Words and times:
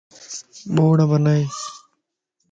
ٻوڙ 0.75 0.97
بنائي 1.09 1.43